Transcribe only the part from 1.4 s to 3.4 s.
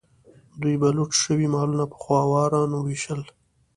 مالونه په خوارانو ویشل.